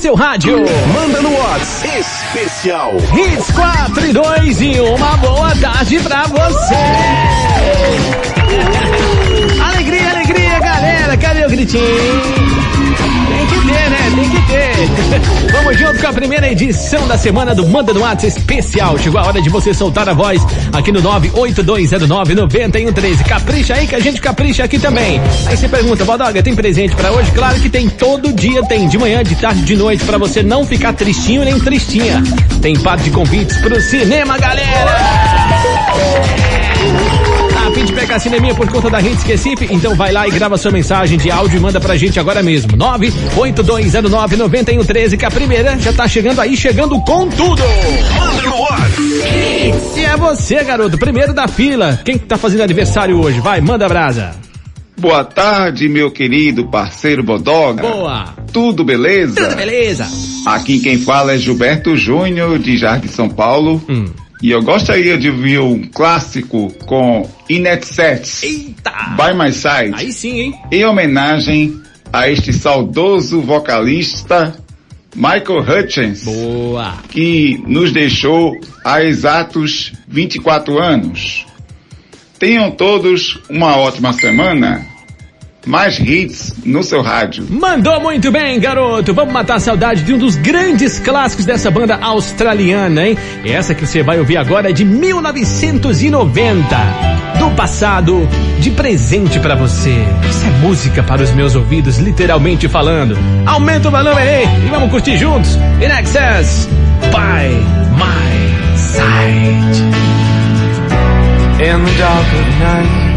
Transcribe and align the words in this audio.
seu 0.00 0.14
rádio. 0.14 0.64
Manda 0.94 1.20
no 1.20 1.30
Whats 1.30 1.84
especial. 1.84 2.94
Hits 3.12 3.50
4 3.50 4.06
e 4.06 4.12
2 4.14 4.60
e 4.62 4.80
uma 4.80 5.16
boa 5.18 5.54
tarde 5.56 6.00
pra 6.00 6.22
você. 6.22 6.74
Alegria, 9.62 10.10
alegria, 10.10 10.58
galera. 10.58 11.16
Cadê 11.18 11.44
o 11.44 11.50
gritinho? 11.50 12.59
Tem 13.40 13.46
que 13.46 13.60
ter, 13.66 13.88
né? 13.88 14.12
Tem 14.14 14.28
que 14.28 14.42
ter. 14.48 14.74
Vamos 15.50 15.78
junto 15.78 15.98
com 15.98 16.06
a 16.06 16.12
primeira 16.12 16.52
edição 16.52 17.08
da 17.08 17.16
semana 17.16 17.54
do 17.54 17.66
Manda 17.66 17.94
no 17.94 18.00
WhatsApp 18.00 18.38
especial. 18.38 18.98
Chegou 18.98 19.18
a 19.18 19.26
hora 19.26 19.40
de 19.40 19.48
você 19.48 19.72
soltar 19.72 20.06
a 20.10 20.12
voz 20.12 20.42
aqui 20.70 20.92
no 20.92 21.02
982099113. 21.02 23.24
Capricha 23.26 23.72
aí 23.74 23.86
que 23.86 23.94
a 23.94 24.00
gente 24.00 24.20
capricha 24.20 24.64
aqui 24.64 24.78
também. 24.78 25.18
Aí 25.46 25.56
você 25.56 25.66
pergunta, 25.68 26.04
Bodoga, 26.04 26.42
tem 26.42 26.54
presente 26.54 26.94
pra 26.94 27.12
hoje? 27.12 27.30
Claro 27.30 27.58
que 27.58 27.70
tem, 27.70 27.88
todo 27.88 28.30
dia 28.30 28.62
tem, 28.64 28.86
de 28.86 28.98
manhã, 28.98 29.22
de 29.22 29.34
tarde, 29.34 29.62
de 29.62 29.74
noite, 29.74 30.04
pra 30.04 30.18
você 30.18 30.42
não 30.42 30.66
ficar 30.66 30.92
tristinho 30.92 31.42
nem 31.42 31.58
tristinha. 31.58 32.22
Tem 32.60 32.78
par 32.78 32.98
de 32.98 33.10
convites 33.10 33.56
pro 33.56 33.80
cinema, 33.80 34.36
galera! 34.36 36.49
A 37.80 37.82
fim 37.82 37.86
de 37.86 37.94
pegar 37.94 38.18
cineminha 38.18 38.54
por 38.54 38.70
conta 38.70 38.90
da 38.90 38.98
Rede 38.98 39.24
Recife? 39.24 39.66
Então 39.70 39.94
vai 39.94 40.12
lá 40.12 40.28
e 40.28 40.30
grava 40.30 40.58
sua 40.58 40.70
mensagem 40.70 41.16
de 41.16 41.30
áudio 41.30 41.56
e 41.56 41.60
manda 41.60 41.80
pra 41.80 41.96
gente 41.96 42.20
agora 42.20 42.42
mesmo. 42.42 42.76
982099113, 42.76 45.16
que 45.16 45.24
a 45.24 45.30
primeira 45.30 45.78
já 45.78 45.90
tá 45.90 46.06
chegando 46.06 46.42
aí, 46.42 46.58
chegando 46.58 47.00
com 47.00 47.26
tudo. 47.30 47.62
Manda 48.18 48.42
no 48.42 48.60
Whats. 48.60 48.96
Se 49.94 50.04
é 50.04 50.14
você, 50.14 50.62
garoto, 50.62 50.98
primeiro 50.98 51.32
da 51.32 51.48
fila. 51.48 51.98
Quem 52.04 52.18
que 52.18 52.26
tá 52.26 52.36
fazendo 52.36 52.64
aniversário 52.64 53.18
hoje? 53.18 53.40
Vai, 53.40 53.62
manda 53.62 53.88
brasa. 53.88 54.32
Boa 54.98 55.24
tarde, 55.24 55.88
meu 55.88 56.10
querido 56.10 56.66
parceiro 56.66 57.22
Bodoga. 57.22 57.80
Boa. 57.80 58.34
Tudo 58.52 58.84
beleza? 58.84 59.42
Tudo 59.42 59.56
beleza? 59.56 60.06
Aqui 60.44 60.80
quem 60.80 60.98
fala 60.98 61.32
é 61.32 61.38
Gilberto 61.38 61.96
Júnior, 61.96 62.58
de 62.58 62.76
Jardim 62.76 63.08
São 63.08 63.30
Paulo. 63.30 63.82
Hum. 63.88 64.04
E 64.42 64.50
eu 64.50 64.62
gostaria 64.62 65.18
de 65.18 65.28
ouvir 65.28 65.58
um 65.60 65.82
clássico 65.86 66.72
com 66.86 67.28
Inexcess, 67.48 68.42
Eita! 68.42 68.90
By 69.16 69.34
My 69.36 69.52
Side, 69.52 69.92
Aí 69.94 70.12
sim, 70.12 70.40
hein? 70.40 70.54
em 70.72 70.84
homenagem 70.84 71.78
a 72.12 72.28
este 72.28 72.52
saudoso 72.52 73.40
vocalista 73.42 74.56
Michael 75.14 75.60
Hutchins, 75.60 76.24
Boa. 76.24 76.94
que 77.10 77.62
nos 77.66 77.92
deixou 77.92 78.58
há 78.84 79.02
exatos 79.02 79.92
24 80.08 80.78
anos. 80.78 81.44
Tenham 82.38 82.70
todos 82.70 83.38
uma 83.50 83.76
ótima 83.76 84.12
semana. 84.14 84.86
Mais 85.66 85.98
hits 85.98 86.54
no 86.64 86.82
seu 86.82 87.02
rádio. 87.02 87.46
Mandou 87.48 88.00
muito 88.00 88.30
bem, 88.32 88.58
garoto. 88.58 89.12
Vamos 89.12 89.32
matar 89.32 89.56
a 89.56 89.60
saudade 89.60 90.02
de 90.02 90.14
um 90.14 90.18
dos 90.18 90.36
grandes 90.36 90.98
clássicos 90.98 91.44
dessa 91.44 91.70
banda 91.70 91.96
australiana, 92.00 93.06
hein? 93.06 93.18
Essa 93.44 93.74
que 93.74 93.86
você 93.86 94.02
vai 94.02 94.18
ouvir 94.18 94.36
agora 94.38 94.70
é 94.70 94.72
de 94.72 94.84
1990. 94.84 96.76
Do 97.38 97.50
passado, 97.52 98.28
de 98.58 98.70
presente 98.70 99.38
pra 99.40 99.54
você. 99.54 99.94
Isso 100.28 100.44
é 100.46 100.50
música 100.66 101.02
para 101.02 101.22
os 101.22 101.30
meus 101.32 101.54
ouvidos, 101.54 101.98
literalmente 101.98 102.68
falando. 102.68 103.16
Aumenta 103.46 103.88
o 103.88 103.90
volume 103.90 104.20
aí 104.20 104.44
e 104.66 104.68
vamos 104.70 104.90
curtir 104.90 105.16
juntos. 105.16 105.56
In 105.80 105.90
Excess, 106.00 106.68
by 107.10 107.48
my 107.96 108.76
side. 108.76 109.80
in 111.62 111.84
the 111.84 111.92
dark 111.98 112.32
of 112.32 112.48
night. 112.58 113.09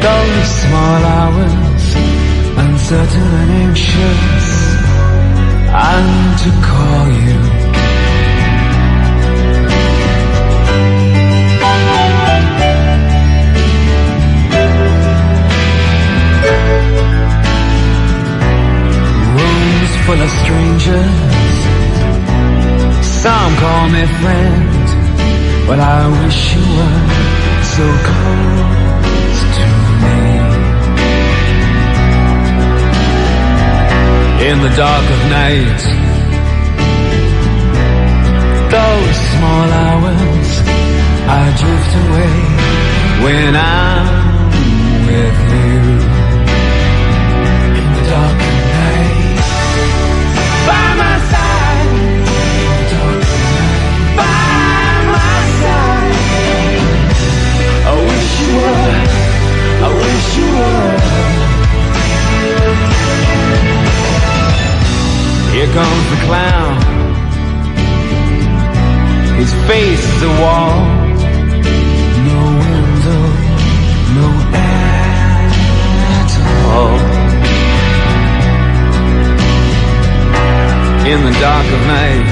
Those 0.00 0.48
small 0.62 1.02
hours, 1.16 1.84
uncertain 2.56 3.30
and 3.40 3.50
anxious, 3.64 4.46
and 5.70 6.38
to 6.42 6.50
call 6.68 7.06
you. 7.26 7.40
Rooms 19.34 19.92
full 20.04 20.20
of 20.26 20.30
strangers, 20.42 21.56
some 23.04 23.52
call 23.56 23.84
me 23.88 24.04
friend. 24.20 24.86
Well, 25.68 25.80
I 25.80 26.00
wish 26.22 26.40
you 26.54 26.62
were 26.76 27.00
so 27.74 27.86
close 28.08 28.57
In 34.58 34.64
the 34.64 34.76
dark 34.76 35.04
of 35.04 35.20
night, 35.30 35.82
those 38.72 39.16
small 39.34 39.68
hours, 39.84 40.50
I 41.30 41.44
drift 41.60 41.92
away 42.02 42.34
when 43.22 43.54
I'm 43.54 44.48
with 45.06 45.38
you. 46.12 46.17
Here 65.68 65.76
comes 65.76 66.10
the 66.10 66.20
clown. 66.24 66.76
His 69.36 69.52
face 69.68 70.04
is 70.14 70.22
a 70.22 70.32
wall. 70.40 70.78
No 72.28 72.40
window, 72.64 73.24
no 74.18 74.28
air 74.64 75.50
at 76.16 76.32
all. 76.72 76.98
In 81.12 81.18
the 81.26 81.34
dark 81.38 81.66
of 81.76 81.82
night, 81.96 82.30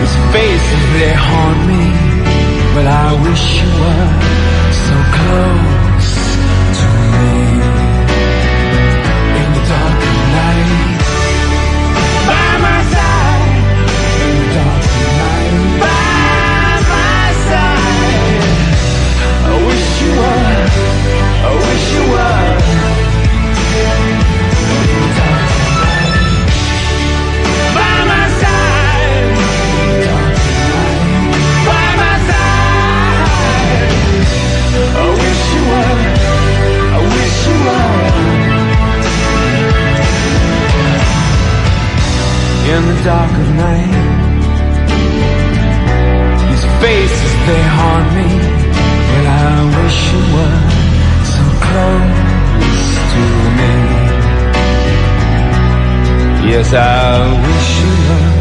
his 0.00 0.14
faces 0.32 0.84
they 0.98 1.12
haunt 1.14 1.60
me. 1.70 1.84
But 2.74 2.86
I 2.86 3.08
wish 3.24 3.44
you 3.60 3.70
were 3.80 4.10
so 4.84 4.96
close 5.16 5.83
in 42.76 42.84
the 42.86 42.98
dark 43.04 43.30
of 43.30 43.48
night. 43.66 43.94
These 46.48 46.66
faces, 46.82 47.32
they 47.46 47.62
haunt 47.76 48.08
me, 48.18 48.28
but 49.10 49.24
I 49.46 49.54
wish 49.76 49.98
you 50.10 50.22
were 50.34 50.60
so 51.34 51.44
close 51.66 52.20
to 53.12 53.22
me. 53.58 53.74
Yes, 56.50 56.68
I 56.74 56.86
wish 57.46 57.70
you 57.80 57.92
were 58.08 58.32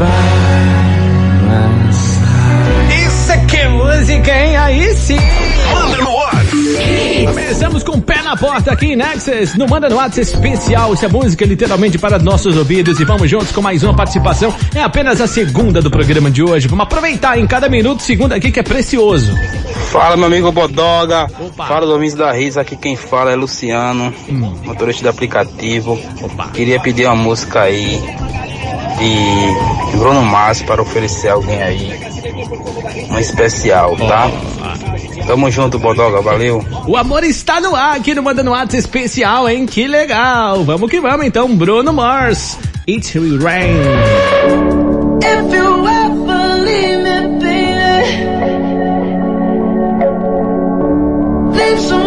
by 0.00 0.32
my 1.48 1.92
side. 1.92 2.92
Isso 3.06 3.32
aqui 3.32 3.56
é 3.56 3.68
música, 3.68 4.30
hein? 4.30 4.56
Aí 4.56 4.94
sim! 4.94 5.18
Começamos 7.26 7.82
com 7.84 8.00
na 8.30 8.36
porta 8.36 8.70
aqui 8.70 8.92
em 8.92 8.96
Nexus, 8.96 9.56
no 9.56 9.66
Manda 9.66 9.88
no 9.88 9.96
WhatsApp 9.96 10.20
especial. 10.20 10.92
Essa 10.92 11.08
música 11.08 11.42
é 11.42 11.48
literalmente 11.48 11.98
para 11.98 12.16
nossos 12.16 12.56
ouvidos 12.56 13.00
e 13.00 13.04
vamos 13.04 13.28
juntos 13.28 13.50
com 13.50 13.60
mais 13.60 13.82
uma 13.82 13.92
participação. 13.92 14.54
É 14.72 14.80
apenas 14.80 15.20
a 15.20 15.26
segunda 15.26 15.82
do 15.82 15.90
programa 15.90 16.30
de 16.30 16.40
hoje. 16.40 16.68
Vamos 16.68 16.84
aproveitar 16.84 17.36
em 17.36 17.44
cada 17.44 17.68
minuto, 17.68 18.04
segundo 18.04 18.32
aqui 18.32 18.52
que 18.52 18.60
é 18.60 18.62
precioso. 18.62 19.36
Fala 19.90 20.16
meu 20.16 20.26
amigo 20.26 20.52
Bodoga, 20.52 21.26
Opa. 21.40 21.66
fala 21.66 21.80
do 21.80 21.92
Domingos 21.92 22.14
da 22.14 22.30
Risa, 22.30 22.60
aqui 22.60 22.76
quem 22.76 22.94
fala 22.94 23.32
é 23.32 23.34
Luciano, 23.34 24.14
motorista 24.64 25.02
do 25.02 25.08
aplicativo. 25.08 25.98
Opa. 26.22 26.50
Queria 26.50 26.78
pedir 26.78 27.06
uma 27.06 27.16
música 27.16 27.62
aí 27.62 28.00
de 28.96 29.98
Bruno 29.98 30.22
Mars 30.22 30.62
para 30.62 30.80
oferecer 30.80 31.30
alguém 31.30 31.60
aí, 31.60 32.00
um 33.10 33.18
especial, 33.18 33.96
tá? 33.96 34.30
Tamo 35.30 35.48
junto, 35.48 35.78
Bodoga, 35.78 36.20
valeu. 36.20 36.60
O 36.88 36.96
amor 36.96 37.22
está 37.22 37.60
no 37.60 37.76
ar 37.76 37.94
aqui 37.94 38.12
no 38.16 38.20
Manda 38.20 38.42
no 38.42 38.52
Atos 38.52 38.74
especial, 38.74 39.48
hein? 39.48 39.64
Que 39.64 39.86
legal! 39.86 40.64
Vamos 40.64 40.90
que 40.90 41.00
vamos 41.00 41.24
então, 41.24 41.46
Bruno 41.56 41.92
Mars. 41.92 42.58
It 42.88 43.16
will 43.16 43.38
rain. 43.38 43.76
If 45.22 45.54
you 45.54 45.86
ever 45.86 46.64
leave 46.64 47.04
me, 47.04 47.20
baby, 47.38 48.26
leave 51.56 51.80
some 51.80 51.99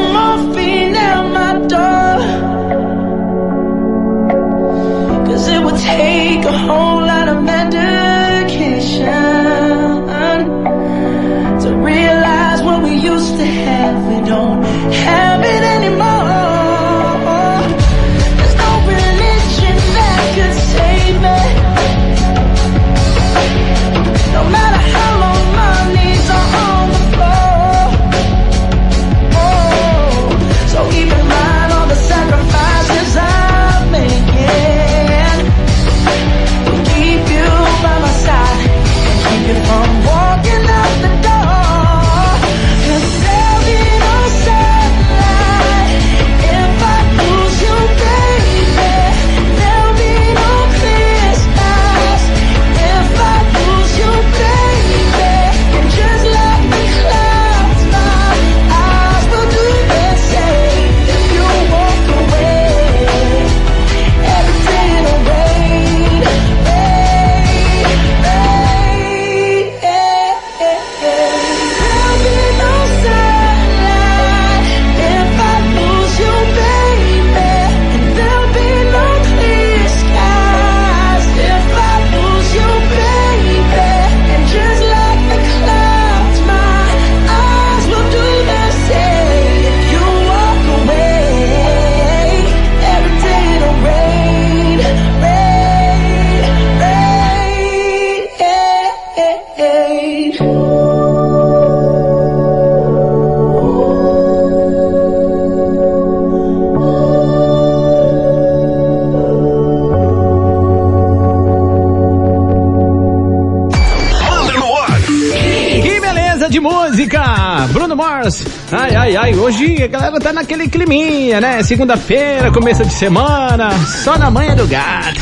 a 119.84 119.88
galera 119.88 120.20
tá 120.20 120.32
naquele 120.32 120.68
climinha, 120.70 121.42
né? 121.42 121.62
Segunda-feira, 121.62 122.52
começo 122.52 122.86
de 122.86 122.94
semana, 122.94 123.72
só 123.86 124.18
na 124.18 124.32
manhã 124.32 124.56
do 124.56 124.66
gato. 124.66 125.20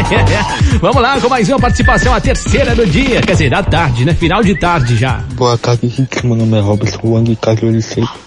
Vamos 0.80 1.02
lá 1.02 1.20
com 1.20 1.28
mais 1.28 1.48
uma 1.48 1.58
participação, 1.58 2.14
a 2.14 2.20
terceira 2.20 2.74
do 2.74 2.86
dia, 2.86 3.20
quer 3.20 3.32
dizer, 3.32 3.50
da 3.50 3.62
tarde, 3.62 4.04
né? 4.04 4.14
Final 4.14 4.42
de 4.42 4.54
tarde 4.54 4.96
já. 4.96 5.20
Boa 5.34 5.58
tarde, 5.58 5.88
gente. 5.88 6.24
Meu 6.24 6.36
nome 6.36 6.56
é 6.56 6.60
Robson 6.60 7.00
Wang 7.04 7.36
Carlos 7.36 7.84
Seco. 7.84 8.18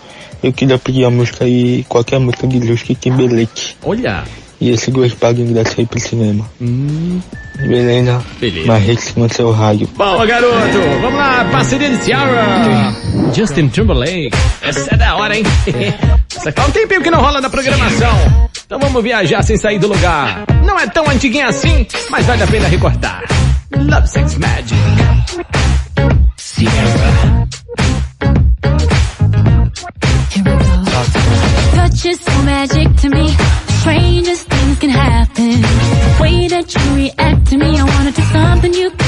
Eu 0.43 0.53
queria 0.53 0.77
pedir 0.77 1.03
a 1.05 1.09
música 1.09 1.45
aí, 1.45 1.83
qualquer 1.89 2.19
música 2.19 2.45
de 2.47 2.65
Justin 2.65 2.93
Timberlake. 2.93 3.75
Olha. 3.83 4.23
E 4.61 4.69
esse 4.71 4.91
dois 4.91 5.13
pagam 5.13 5.45
ingresso 5.45 5.75
aí 5.79 5.85
pro 5.85 5.99
cinema. 5.99 6.45
Hum, 6.61 7.21
Beleza? 7.55 8.21
Beleza. 8.39 8.67
Mas 8.67 8.83
rede 8.83 9.01
no 9.15 9.33
seu 9.33 9.51
rádio. 9.51 9.87
Boa, 9.97 10.25
garoto! 10.25 10.79
Vamos 11.01 11.17
lá, 11.17 11.45
parceria 11.51 11.89
de 11.89 12.03
Ciara! 12.03 12.93
Justin 13.33 13.69
Timberlake. 13.69 14.31
Essa 14.61 14.93
é 14.93 14.97
da 14.97 15.15
hora, 15.15 15.37
hein? 15.37 15.43
Essa 16.35 16.49
aqui 16.49 16.61
é 16.61 16.63
um 16.63 16.71
tempinho 16.71 17.01
que 17.01 17.11
não 17.11 17.21
rola 17.21 17.41
na 17.41 17.49
programação. 17.49 18.49
Então 18.65 18.79
vamos 18.79 19.03
viajar 19.03 19.41
sem 19.43 19.57
sair 19.57 19.79
do 19.79 19.87
lugar. 19.87 20.45
Não 20.63 20.79
é 20.79 20.87
tão 20.87 21.09
antiguinha 21.09 21.47
assim, 21.47 21.85
mas 22.09 22.25
vale 22.25 22.43
a 22.43 22.47
pena 22.47 22.67
recordar. 22.67 23.23
Love 23.75 24.07
Sex 24.07 24.35
Magic. 24.37 24.75
Sierra. 26.37 27.47
Touch 31.75 32.05
is 32.05 32.19
so 32.19 32.43
magic 32.43 32.95
to 33.01 33.09
me. 33.09 33.27
The 33.27 33.73
strangest 33.79 34.47
things 34.47 34.79
can 34.79 34.89
happen. 34.89 35.61
The 35.61 36.17
way 36.21 36.47
that 36.47 36.75
you 36.75 36.95
react 36.95 37.47
to 37.51 37.57
me, 37.57 37.79
I 37.79 37.83
wanna 37.83 38.11
do 38.11 38.21
something 38.21 38.73
you. 38.73 38.98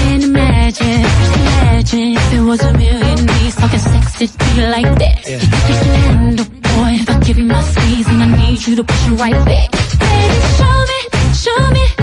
Imagine 1.82 2.16
if 2.16 2.30
there 2.30 2.44
was 2.44 2.62
a 2.62 2.74
million 2.74 3.26
ways 3.26 3.56
talking 3.56 3.80
sexy 3.80 4.28
to 4.28 4.46
you 4.54 4.68
like 4.68 5.00
that. 5.00 5.26
You 5.26 5.40
think 5.40 5.68
you 5.68 5.76
can 5.82 6.14
handle, 6.14 6.46
boy, 6.46 6.92
if 7.02 7.10
I 7.10 7.20
give 7.26 7.40
you 7.40 7.46
my 7.46 7.60
squeeze 7.64 8.08
and 8.08 8.22
I 8.22 8.38
need 8.38 8.68
you 8.68 8.76
to 8.76 8.84
push 8.84 9.08
it 9.08 9.20
right 9.20 9.34
back. 9.34 9.72
Baby, 9.98 10.38
show 10.62 10.78
me, 10.92 11.00
show 11.34 11.72
me, 11.74 12.01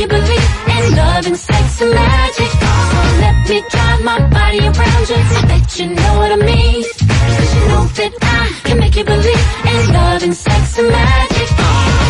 you 0.00 0.08
believe 0.08 0.50
in 0.76 0.96
love 0.96 1.26
and 1.26 1.36
sex 1.36 1.80
and 1.82 1.94
magic. 1.94 2.50
So 2.60 3.00
let 3.20 3.36
me 3.50 3.62
drive 3.68 4.02
my 4.02 4.18
body 4.28 4.60
around 4.60 5.08
you. 5.10 5.20
I 5.38 5.44
bet 5.46 5.78
you 5.78 5.86
know 5.88 6.12
what 6.20 6.32
I 6.32 6.36
mean. 6.36 6.84
Cause 7.36 7.54
you 7.54 7.62
know 7.68 7.84
that 7.98 8.12
I 8.22 8.60
can 8.64 8.78
make 8.78 8.96
you 8.96 9.04
believe 9.04 9.46
in 9.72 9.92
love 9.92 10.22
and 10.22 10.34
sex 10.34 10.78
and 10.78 10.88
magic. 10.88 11.48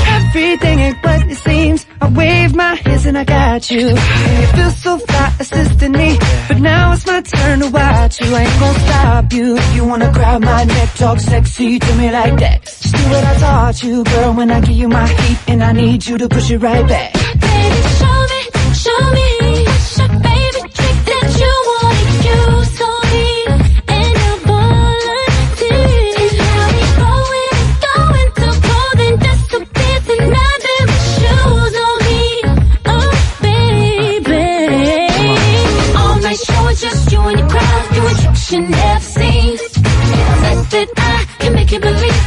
Everything 0.07 0.79
ain't 0.79 1.05
what 1.05 1.31
it 1.31 1.37
seems. 1.37 1.87
I 2.01 2.09
wave 2.11 2.55
my 2.55 2.75
hands 2.77 3.07
and 3.07 3.19
I 3.19 3.25
got 3.25 3.69
you. 3.73 3.89
And 3.89 4.41
you 4.41 4.47
feel 4.57 4.71
so 4.71 4.99
fly 4.99 5.35
assisting 5.41 5.93
me. 5.93 6.17
But 6.47 6.59
now 6.61 6.93
it's 6.93 7.05
my 7.07 7.21
turn 7.23 7.59
to 7.59 7.71
watch 7.71 8.21
you. 8.21 8.33
I 8.33 8.43
ain't 8.43 8.61
gonna 8.61 8.79
stop 8.79 9.33
you. 9.33 9.57
If 9.57 9.75
you 9.75 9.85
wanna 9.85 10.13
grab 10.13 10.43
my 10.43 10.63
neck, 10.63 10.95
talk 10.95 11.19
sexy 11.19 11.81
to 11.81 11.95
me 11.97 12.13
like 12.13 12.39
that. 12.39 12.80
What 13.09 13.25
I 13.25 13.35
taught 13.39 13.83
you, 13.83 14.05
girl, 14.05 14.35
when 14.35 14.51
I 14.51 14.61
give 14.61 14.77
you 14.77 14.89
my 14.89 15.07
heat. 15.09 15.39
And 15.49 15.63
I 15.63 15.73
need 15.73 16.07
you 16.07 16.19
to 16.19 16.29
push 16.29 16.51
it 16.51 16.59
right 16.59 16.87
back. 16.87 17.13
Baby, 17.15 17.81
show 17.99 18.27
me, 18.33 18.41
show 18.75 19.11
me 19.13 19.27
what's 20.23 20.55
your 20.57 20.69
trick 20.69 20.97
that 21.09 21.29
you 21.41 21.53
wanna 21.71 22.15
use 22.37 22.81
on 22.91 23.01
me. 23.13 23.29
And 23.97 24.13
your. 24.21 25.17
And 25.61 25.83
we 26.77 26.85
going, 27.03 27.55
going 27.87 28.29
to 28.41 28.49
clothing 28.67 29.17
just 29.27 29.51
and 30.15 30.25
nothing 30.39 30.85
but 30.91 31.03
shoes 31.15 31.75
on 31.87 31.97
me. 32.07 32.23
Oh, 32.95 33.11
baby. 33.43 34.45
Show 36.37 36.67
just 36.75 37.05
you 37.13 37.21
and 37.21 37.39
your 37.41 37.49
crowd 37.49 37.85
doing 37.95 38.17
tricks 38.23 38.53
you 38.53 38.61
never 38.61 39.01
seen. 39.01 39.57
Bet 40.43 40.59
that 40.71 40.89
I 40.97 41.27
can 41.41 41.53
make 41.55 41.71
you 41.73 41.81
believe 41.81 42.20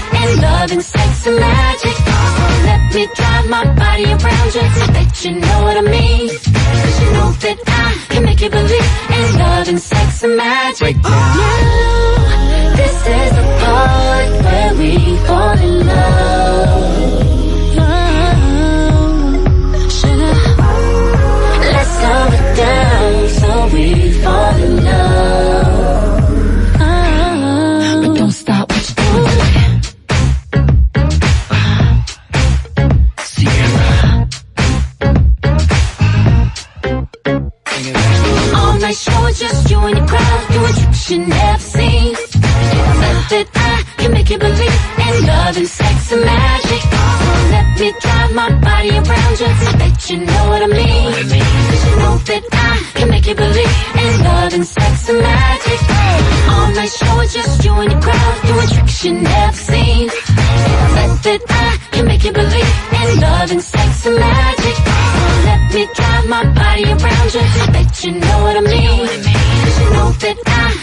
Love 0.43 0.71
and 0.71 0.83
sex 0.83 1.27
and 1.27 1.37
magic. 1.39 1.95
So 2.35 2.45
let 2.69 2.81
me 2.95 3.03
drive 3.17 3.45
my 3.55 3.63
body 3.81 4.05
around 4.05 4.49
you 4.55 4.65
I 4.83 4.87
bet 4.95 5.25
you 5.25 5.31
know 5.43 5.59
what 5.65 5.77
I 5.77 5.85
mean. 5.95 6.29
Cause 6.29 6.95
you 7.01 7.09
know 7.15 7.29
that 7.43 7.57
I 7.67 7.89
can 8.09 8.23
make 8.25 8.41
you 8.41 8.49
believe 8.49 8.89
In 9.17 9.69
and 9.71 9.81
sex 9.81 10.23
and 10.23 10.35
magic. 10.37 10.95
You, 10.95 11.01
oh, 11.05 11.11
yeah, 11.39 12.75
this 12.79 12.97
is 13.19 13.31
the 13.37 13.45
part 13.61 14.31
where 14.45 14.73
we 14.79 14.91
fall 15.27 15.57
in 15.67 15.87
love. 15.87 16.93
Let's 21.73 21.91
slow 21.99 22.25
it 22.37 22.45
down 22.61 23.13
so 23.39 23.49
we 23.73 23.85
fall 24.23 24.55
in 24.55 24.69
love. 24.69 24.72
You 41.09 41.19
never 41.19 41.59
seen. 41.59 42.13
That 43.29 43.47
I 43.55 43.83
can 43.97 44.11
make 44.11 44.29
you 44.29 44.37
believe 44.37 44.79
in 45.07 45.25
love 45.25 45.57
and 45.57 45.67
sex 45.67 46.11
and 46.11 46.21
magic. 46.21 46.81
So 46.81 47.31
let 47.53 47.79
me 47.79 47.93
drive 47.99 48.31
my 48.33 48.49
body 48.61 48.91
around 48.91 49.39
you. 49.39 49.47
I 49.47 49.75
bet 49.79 50.09
you 50.09 50.17
know 50.17 50.43
what 50.49 50.61
I 50.61 50.67
mean. 50.67 51.11
Cause 51.11 51.83
you 51.87 51.95
know 51.97 52.17
that 52.29 52.43
I 52.51 52.73
can 52.93 53.09
make 53.09 53.25
you 53.25 53.35
believe 53.35 53.75
in 54.03 54.23
love 54.23 54.53
and 54.53 54.65
sex 54.65 55.09
and 55.09 55.19
magic. 55.19 55.79
All 56.51 56.67
night 56.75 56.91
show 56.91 57.19
is 57.21 57.33
just 57.33 57.63
you 57.63 57.73
and 57.73 57.91
the 57.91 57.99
crowd 57.99 58.35
doing 58.47 58.67
tricks 58.67 59.03
you 59.05 59.13
never 59.13 59.53
seen. 59.55 60.07
That 61.23 61.41
I 61.47 61.77
can 61.91 62.05
make 62.05 62.23
you 62.25 62.33
believe 62.33 62.73
in 62.99 63.21
love 63.21 63.51
and 63.51 63.61
sex 63.61 64.05
and 64.05 64.15
magic. 64.19 64.75
So 64.75 65.25
let 65.47 65.73
me 65.73 65.87
drive 65.95 66.25
my 66.27 66.43
body 66.53 66.83
around 66.83 67.33
you. 67.33 67.39
I 67.39 67.69
bet 67.71 68.03
you 68.03 68.11
know 68.11 68.37
what 68.43 68.57
I 68.57 68.61
mean. 68.61 69.07
Cause 69.07 69.79
you 69.79 69.89
know 69.95 70.11
that 70.11 70.37
I 70.45 70.82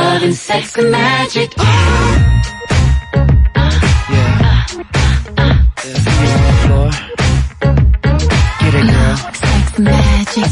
love 0.00 0.22
and 0.22 0.34
sex 0.34 0.76
and 0.78 0.90
magic. 0.90 1.50
floor. 6.64 6.90
Get 8.60 8.74
it, 8.74 8.86
girl. 8.92 9.16
Sex 9.42 9.64
and 9.76 9.84
magic. 9.84 10.48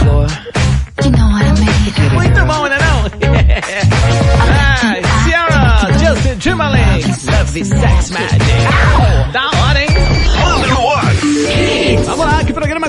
Floor. 0.00 0.26
You 1.04 1.10
know 1.16 1.28
what 1.34 1.44
I 1.44 1.52
mean. 1.60 1.74
Muito 2.14 2.44
bom, 2.46 2.66
né 2.68 2.78
não? 2.78 2.96
ah, 4.40 4.94
Ciara, 5.24 5.98
Justin 5.98 6.38
Timberlake, 6.38 7.06
Love 7.30 7.56
is 7.60 7.68
Sex 7.68 8.10
Magic. 8.10 8.42
Au, 8.98 9.05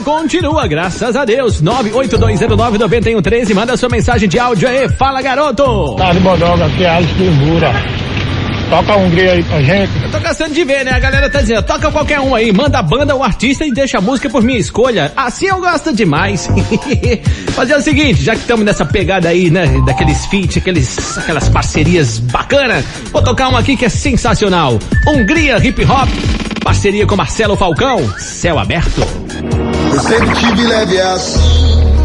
continua, 0.08 0.66
graças 0.68 1.18
a 1.18 1.26
Deus. 1.26 1.62
982099113, 1.62 3.54
manda 3.54 3.76
sua 3.76 3.90
mensagem 3.90 4.30
de 4.30 4.40
áudio 4.40 4.70
aí. 4.70 4.88
Fala, 4.88 5.22
garoto! 5.22 5.96
Tarde, 5.98 6.22
Bodoga, 6.22 6.66
aqui 6.66 6.86
é 6.86 6.90
Alisson 6.90 7.14
Kimura. 7.16 7.74
Toca 8.70 8.94
a 8.94 8.96
Hungria 8.96 9.34
aí 9.34 9.44
pra 9.44 9.62
gente. 9.62 9.92
Eu 10.04 10.12
tô 10.12 10.20
gastando 10.20 10.54
de 10.54 10.64
ver, 10.64 10.86
né? 10.86 10.92
A 10.92 11.00
galera 11.00 11.30
tá 11.30 11.42
dizendo, 11.42 11.62
toca 11.64 11.92
qualquer 11.92 12.22
um 12.22 12.34
aí, 12.34 12.54
manda 12.54 12.80
a 12.80 12.82
banda, 12.82 13.16
o 13.18 13.24
artista 13.24 13.66
e 13.66 13.72
deixa 13.72 13.98
a 13.98 14.02
música 14.02 14.30
por 14.30 14.42
minha 14.42 14.58
escolha. 14.58 15.12
Assim 15.16 15.48
eu 15.48 15.60
gosto 15.60 15.94
demais. 15.94 16.48
Fazer 17.52 17.76
o 17.76 17.82
seguinte, 17.82 18.24
já 18.24 18.34
que 18.34 18.42
estamos 18.42 18.66
nessa 18.66 18.86
pegada 18.86 19.28
aí, 19.28 19.50
né? 19.50 19.68
Daqueles 19.86 20.26
feat, 20.28 20.60
aqueles, 20.60 21.18
aquelas 21.18 21.50
parcerias 21.50 22.18
bacanas, 22.20 22.86
vou 23.12 23.22
tocar 23.22 23.50
uma 23.50 23.60
aqui 23.60 23.76
que 23.76 23.84
é 23.84 23.90
sensacional. 23.90 24.80
Hungria 25.06 25.58
Hip 25.58 25.84
Hop, 25.84 26.10
parceria 26.64 27.06
com 27.06 27.18
Marcelo 27.18 27.58
Falcão, 27.58 28.18
Céu 28.18 28.58
Aberto. 28.58 29.06
Eu 29.98 30.04
sempre 30.04 30.36
tive 30.36 30.68
leve 30.68 31.02
assim. 31.02 31.96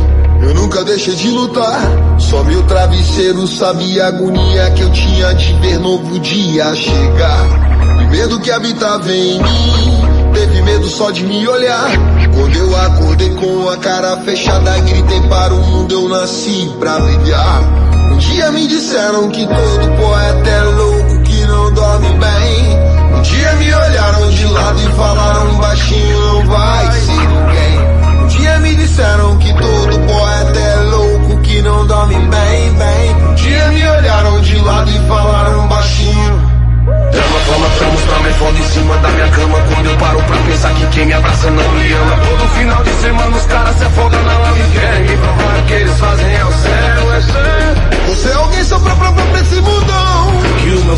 Eu 0.40 0.54
nunca 0.54 0.82
deixei 0.82 1.14
de 1.14 1.28
lutar. 1.28 1.78
Só 2.18 2.42
meu 2.42 2.62
travesseiro 2.62 3.46
sabia 3.46 4.06
a 4.06 4.08
agonia 4.08 4.70
que 4.70 4.80
eu 4.80 4.90
tinha 4.92 5.34
de 5.34 5.52
ver 5.60 5.78
novo 5.78 6.18
dia 6.20 6.74
chegar. 6.74 8.00
E 8.00 8.04
medo 8.06 8.40
que 8.40 8.50
habitava 8.50 9.12
em 9.12 9.42
mim. 9.42 10.32
Teve 10.32 10.62
medo 10.62 10.88
só 10.88 11.10
de 11.10 11.22
me 11.22 11.46
olhar. 11.46 11.90
Quando 12.34 12.56
eu 12.56 12.80
acordei 12.80 13.28
com 13.34 13.68
a 13.68 13.76
cara 13.76 14.16
fechada, 14.22 14.78
gritei 14.78 15.20
para 15.28 15.52
o 15.52 15.62
mundo: 15.62 15.92
eu 15.92 16.08
nasci 16.08 16.72
pra 16.80 16.98
brilhar. 16.98 17.62
Um 18.10 18.16
dia 18.16 18.50
me 18.52 18.66
disseram 18.68 19.28
que 19.28 19.46
todo 19.46 19.96
poeta 20.00 20.48
é 20.48 20.62
louco, 20.62 21.22
que 21.24 21.44
não 21.44 21.74
dorme 21.74 22.08
bem. 22.08 23.18
Um 23.18 23.20
dia 23.20 23.52
me 23.56 23.74
olharam 23.74 24.30
de 24.30 24.46
lado 24.46 24.80
e 24.80 24.96
falaram 24.96 25.54
baixinho: 25.56 26.20
não 26.20 26.46
vai. 26.46 26.86
Um 26.86 27.41
dia 28.42 28.58
me 28.58 28.74
disseram 28.74 29.38
que 29.38 29.54
todo 29.54 30.00
poeta 30.00 30.58
é 30.58 30.76
louco, 30.90 31.40
que 31.42 31.62
não 31.62 31.86
dorme 31.86 32.16
bem, 32.16 32.72
bem. 32.74 33.28
Um 33.28 33.34
dia 33.34 33.68
me 33.68 33.88
olharam 33.88 34.40
de 34.40 34.56
lado 34.58 34.90
e 34.90 34.98
falaram 35.06 35.68
baixinho. 35.68 36.52
Drama, 37.12 37.38
fama, 37.46 37.68
pra 38.08 38.18
me 38.18 38.32
foda 38.32 38.58
em 38.58 38.64
cima 38.64 38.96
da 38.96 39.08
minha 39.10 39.28
cama 39.28 39.58
Quando 39.72 39.86
eu 39.86 39.96
paro 39.98 40.22
pra 40.24 40.36
pensar 40.38 40.74
que 40.74 40.86
quem 40.86 41.06
me 41.06 41.12
abraça 41.12 41.50
não 41.50 41.72
me 41.72 41.92
ama 41.92 42.16
Todo 42.16 42.48
final 42.48 42.82
de 42.82 42.90
semana 42.90 43.36
os 43.36 43.46
caras 43.46 43.76
se 43.76 43.84
afogam 43.84 44.22
na 44.24 44.38
lama 44.38 44.58
e 44.58 44.70
querem 44.72 45.02
me 45.02 45.16
provar 45.16 45.62
que 45.68 45.72
eles 45.74 46.00
fazem 46.00 46.34
é 46.34 46.44
o 46.44 46.52
céu, 46.52 47.14
é 47.14 47.20
céu 47.20 48.08
Você 48.08 48.28
é 48.28 48.34
alguém 48.34 48.64
só 48.64 48.78
pra 48.80 48.96
provar 48.96 49.26
pra 49.26 49.40
esse 49.40 49.60
mundão. 49.60 50.01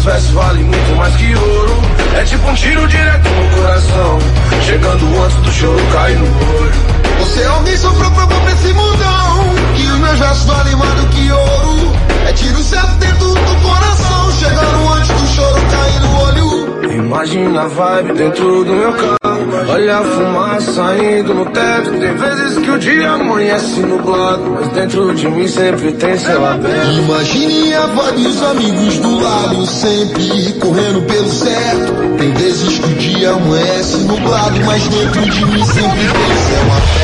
Meus 0.05 0.17
versos 0.17 0.31
valem 0.33 0.65
muito 0.65 0.97
mais 0.97 1.17
que 1.17 1.35
ouro 1.35 1.83
É 2.15 2.25
tipo 2.25 2.47
um 2.47 2.55
tiro 2.55 2.87
direto 2.89 3.27
no 3.27 3.57
coração 3.57 4.19
Chegando 4.61 5.23
antes 5.23 5.37
do 5.39 5.51
choro 5.51 5.87
cair 5.93 6.19
no 6.19 6.27
olho 6.27 6.73
Você 7.21 7.41
é 7.41 7.47
alguém 7.47 7.79
pra 7.79 8.11
provar 8.11 8.27
pra 8.27 8.53
esse 8.53 8.73
mundão. 8.75 9.55
Que 9.75 9.87
os 9.87 9.99
meus 9.99 10.19
versos 10.19 10.45
valem 10.45 10.77
mais 10.77 10.95
do 10.95 11.07
que 11.07 11.33
ouro. 11.33 11.93
É 12.29 12.33
tiro 12.35 12.63
certo 12.63 12.95
dentro 12.99 13.29
do 13.29 13.63
coração. 13.63 14.33
Chegando 14.33 14.93
antes 14.93 15.09
do 15.09 15.27
choro 15.27 15.63
cair 15.71 16.01
no 16.01 16.21
olho. 16.21 16.93
Imagina 16.93 17.63
a 17.63 17.69
vibe 17.69 18.13
dentro 18.13 18.65
do 18.65 18.73
meu 18.75 18.93
carro 18.93 19.24
Olha 19.69 19.99
a 19.99 20.03
fumaça 20.03 20.73
saindo 20.73 21.35
no 21.35 21.47
teto 21.47 21.91
Tem 21.91 22.15
vezes 22.17 22.59
que 22.59 22.71
o 22.71 22.79
dia 22.79 23.11
amanhece 23.11 23.81
nublado 23.81 24.51
Mas 24.51 24.69
dentro 24.69 25.15
de 25.15 25.29
mim 25.29 25.49
sempre 25.49 25.93
tem 25.93 26.19
céu 26.19 26.45
aberto 26.45 26.93
Imagine 27.05 27.75
a 27.75 27.87
vibe 27.87 28.23
e 28.23 28.27
os 28.27 28.43
amigos 28.43 28.99
do 28.99 29.21
lado, 29.21 29.67
sempre 29.67 30.53
correndo 30.61 31.03
pelo 31.03 31.31
certo. 31.31 32.17
Tem 32.19 32.33
vezes 32.33 32.79
que 32.79 32.87
o 32.87 32.95
dia 32.95 33.31
amanhece 33.31 33.97
nublado, 33.99 34.61
mas 34.65 34.87
dentro 34.89 35.21
de 35.21 35.45
mim 35.47 35.65
sempre 35.65 36.01
tem 36.01 36.37
céu 36.49 36.63
aberto. 36.63 37.04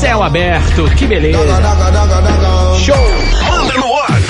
Céu 0.00 0.22
Aberto, 0.22 0.84
que 0.96 1.06
beleza. 1.06 1.38
Show! 2.78 2.96
Manda 3.48 3.74
no 3.74 3.94
ar. 3.96 4.20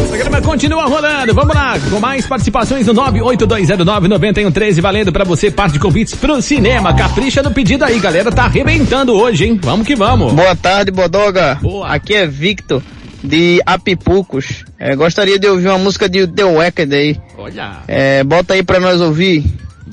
O 0.00 0.08
programa 0.08 0.40
continua 0.40 0.86
rolando. 0.86 1.34
Vamos 1.34 1.54
lá, 1.54 1.78
com 1.90 2.00
mais 2.00 2.26
participações 2.26 2.86
no 2.86 2.94
982099113, 2.94 4.80
valendo 4.80 5.12
pra 5.12 5.24
você 5.24 5.50
parte 5.50 5.74
de 5.74 5.78
convites 5.78 6.14
pro 6.14 6.40
cinema. 6.40 6.94
Capricha 6.94 7.42
no 7.42 7.50
pedido 7.50 7.84
aí, 7.84 7.98
galera. 7.98 8.32
Tá 8.32 8.44
arrebentando 8.44 9.12
hoje, 9.14 9.44
hein? 9.44 9.58
Vamos 9.62 9.86
que 9.86 9.94
vamos. 9.94 10.32
Boa 10.32 10.56
tarde, 10.56 10.90
Bodoga. 10.90 11.58
Boa. 11.60 11.88
Aqui 11.88 12.14
é 12.14 12.26
Victor, 12.26 12.82
de 13.22 13.60
Apipucos. 13.66 14.64
É, 14.78 14.96
gostaria 14.96 15.38
de 15.38 15.46
ouvir 15.46 15.68
uma 15.68 15.78
música 15.78 16.08
de 16.08 16.26
The 16.26 16.44
Weeknd 16.44 16.94
aí. 16.94 17.20
Olha. 17.36 17.78
É, 17.86 18.24
bota 18.24 18.54
aí 18.54 18.62
pra 18.62 18.80
nós 18.80 19.00
ouvir. 19.00 19.44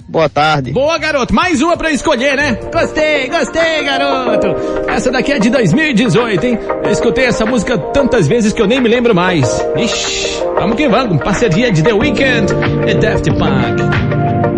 Boa 0.07 0.29
tarde. 0.29 0.71
Boa, 0.71 0.97
garoto. 0.97 1.33
Mais 1.33 1.61
uma 1.61 1.75
pra 1.77 1.91
escolher, 1.91 2.35
né? 2.35 2.57
Gostei, 2.71 3.27
gostei, 3.29 3.83
garoto. 3.83 4.47
Essa 4.87 5.11
daqui 5.11 5.33
é 5.33 5.39
de 5.39 5.49
2018, 5.49 6.45
hein? 6.45 6.59
Eu 6.83 6.91
escutei 6.91 7.25
essa 7.25 7.45
música 7.45 7.77
tantas 7.77 8.27
vezes 8.27 8.53
que 8.53 8.61
eu 8.61 8.67
nem 8.67 8.79
me 8.79 8.89
lembro 8.89 9.13
mais. 9.15 9.65
Ixi, 9.75 10.41
vamos 10.55 10.75
que 10.75 10.87
vamos. 10.87 11.21
Parceria 11.23 11.71
de 11.71 11.81
The 11.83 11.93
Weeknd 11.93 12.53
e 12.87 12.93
Daft 12.95 13.29
Punk. 13.31 13.81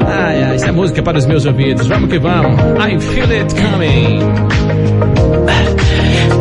Ai, 0.08 0.44
ai, 0.44 0.56
essa 0.56 0.68
é 0.68 0.72
música 0.72 1.02
para 1.04 1.18
os 1.18 1.26
meus 1.26 1.46
ouvidos. 1.46 1.88
Vamos 1.88 2.10
que 2.10 2.20
vamos. 2.20 2.60
I 2.80 3.00
feel 3.00 3.32
it 3.32 3.54
coming. 3.56 4.20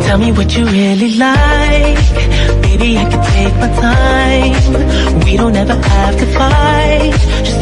Tell 0.05 0.17
me 0.19 0.31
what 0.31 0.57
you 0.57 0.65
really 0.65 1.17
like. 1.17 1.97
Baby, 2.61 2.97
I 2.97 3.05
can 3.05 3.21
take 3.23 3.55
my 3.59 3.69
time. 3.75 5.25
We 5.25 5.35
don't 5.37 5.55
ever 5.55 5.73
have 5.73 6.17
to 6.17 6.25
fight. 6.27 7.13
Just 7.43 7.61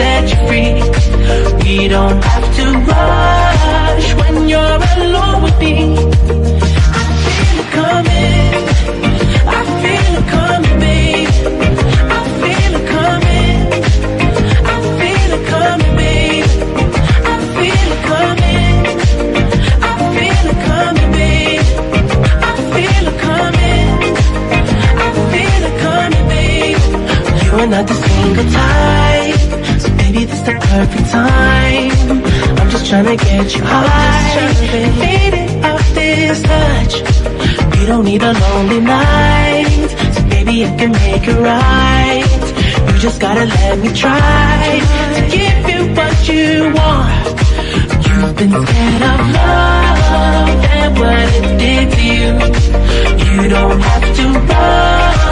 set 0.00 0.24
you 0.32 0.38
free. 0.48 0.72
We 1.62 1.74
don't 1.94 2.18
have 2.24 2.46
to 2.58 2.64
rush 2.90 4.08
when 4.20 4.34
you're 4.52 4.80
alone 4.96 5.38
with 5.44 5.56
me. 5.64 5.74
I 6.98 7.04
feel 7.24 7.56
it 7.62 7.68
coming. 7.78 8.50
I 9.56 9.60
feel 9.82 10.12
it 10.20 10.26
coming, 10.36 10.76
babe. 10.84 11.30
I 12.16 12.20
feel 12.40 12.72
it 12.78 12.86
coming. 12.96 13.58
I 14.72 14.76
feel 14.98 15.30
it 15.36 15.44
coming, 15.52 15.94
babe. 16.00 16.50
I 17.32 17.36
feel 17.56 17.88
it 17.96 18.02
coming. 18.12 18.76
I 19.88 19.92
feel 20.16 20.46
it 20.52 20.60
coming, 20.68 21.10
babe. 21.18 21.66
I 22.48 22.52
feel 22.72 23.04
it 23.10 23.18
coming. 23.28 23.88
I 25.04 25.08
feel 25.32 25.62
it 25.68 25.76
coming, 25.86 26.24
babe. 26.32 26.82
You 27.44 27.52
are 27.60 27.70
not 27.74 27.84
the 27.90 27.96
single 28.04 28.48
type, 28.56 29.09
perfect 30.70 31.10
time. 31.10 31.90
I'm 32.60 32.70
just 32.70 32.86
trying 32.86 33.06
to 33.06 33.16
get 33.16 33.56
you 33.56 33.62
high, 33.64 34.54
faded 35.02 35.64
off 35.64 35.94
this 35.94 36.42
touch. 36.42 36.94
You 37.76 37.86
don't 37.86 38.04
need 38.04 38.22
a 38.22 38.32
lonely 38.32 38.80
night, 38.80 39.88
so 40.14 40.22
baby, 40.28 40.64
I 40.64 40.70
can 40.78 40.92
make 40.92 41.26
it 41.26 41.38
right. 41.50 42.24
You 42.86 42.98
just 43.00 43.20
gotta 43.20 43.46
let 43.46 43.78
me 43.80 43.88
try 43.92 44.80
to 45.16 45.22
give 45.36 45.60
you 45.72 45.80
what 45.98 46.16
you 46.30 46.72
want. 46.78 47.26
You've 48.06 48.36
been 48.40 48.52
scared 48.62 49.02
of 49.10 49.20
love 49.38 50.48
and 50.78 50.98
what 51.00 51.26
it 51.38 51.46
did 51.62 51.86
to 51.96 52.02
you. 52.20 52.30
You 53.26 53.48
don't 53.48 53.80
have 53.80 54.16
to 54.16 54.24
run. 54.54 55.29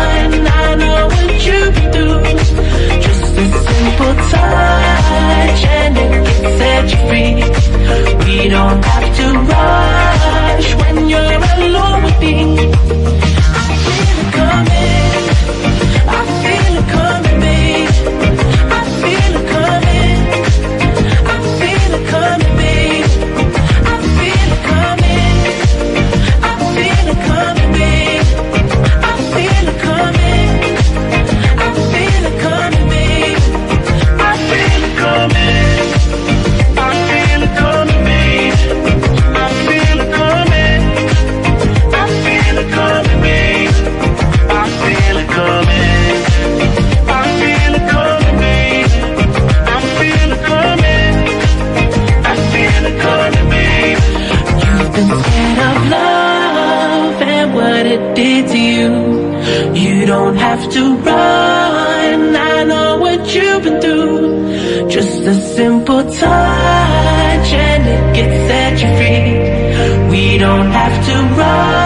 Don't 70.38 70.70
have 70.70 71.07
to 71.07 71.35
rush 71.35 71.77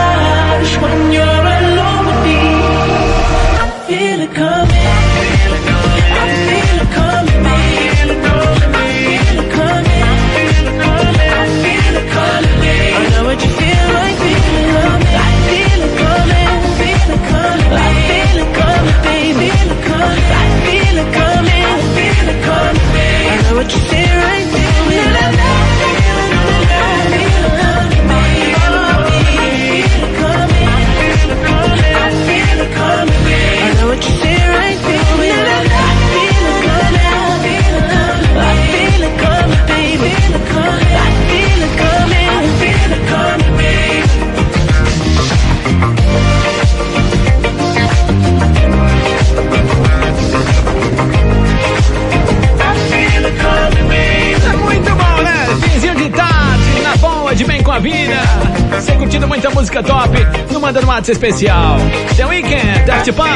Matos 61.03 61.17
especial. 61.17 61.79
The 62.17 62.27
Weekend, 62.27 62.87
Daft 62.87 63.13
Punk, 63.15 63.29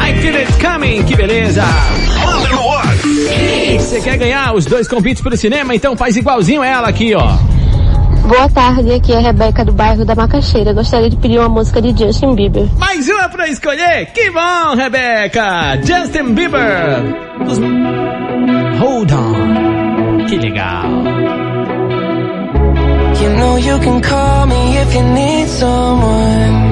I 0.00 0.20
Feel 0.20 0.36
It 0.36 0.52
Coming, 0.60 1.04
que 1.04 1.14
beleza. 1.14 1.62
Você 3.78 4.00
quer 4.00 4.16
ganhar 4.16 4.52
os 4.52 4.66
dois 4.66 4.88
convites 4.88 5.22
pro 5.22 5.36
cinema? 5.36 5.76
Então 5.76 5.96
faz 5.96 6.16
igualzinho 6.16 6.60
ela 6.60 6.88
aqui, 6.88 7.14
ó. 7.14 7.36
Boa 8.26 8.48
tarde, 8.48 8.94
aqui 8.94 9.12
é 9.12 9.18
a 9.18 9.20
Rebeca 9.20 9.64
do 9.64 9.70
bairro 9.72 10.04
da 10.04 10.16
Macaxeira. 10.16 10.72
Gostaria 10.72 11.08
de 11.08 11.16
pedir 11.16 11.38
uma 11.38 11.48
música 11.48 11.80
de 11.80 11.96
Justin 11.96 12.34
Bieber. 12.34 12.66
Mais 12.76 13.08
uma 13.08 13.28
pra 13.28 13.48
escolher? 13.48 14.06
Que 14.06 14.32
bom, 14.32 14.74
Rebeca! 14.74 15.78
Justin 15.84 16.34
Bieber! 16.34 17.00
Hold 18.80 19.12
on. 19.12 20.26
Que 20.26 20.36
legal. 20.36 20.90
You 23.22 23.30
know 23.36 23.56
you 23.56 23.78
can 23.78 24.00
call 24.00 24.46
me 24.48 24.78
if 24.78 24.92
you 24.96 25.02
need 25.14 25.46
someone. 25.46 26.71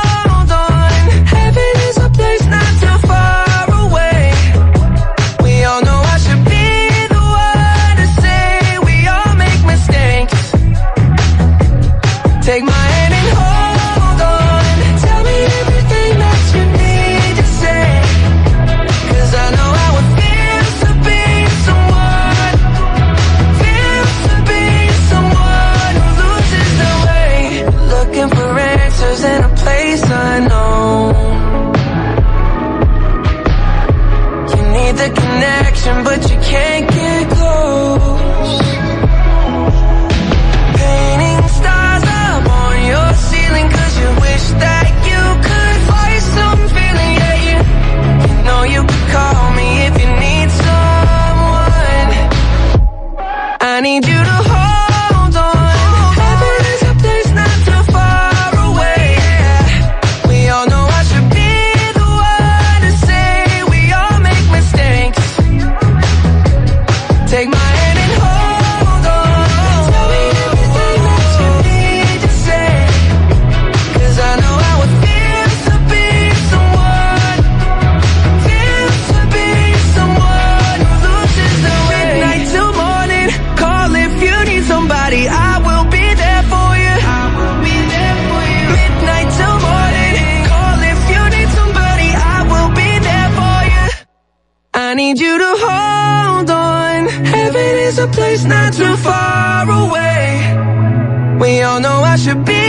a 98.01 98.07
place 98.07 98.43
not 98.45 98.73
too 98.73 98.95
far 98.97 99.69
away. 99.69 100.23
We 101.39 101.61
all 101.61 101.79
know 101.79 102.01
I 102.13 102.15
should 102.15 102.43
be 102.45 102.60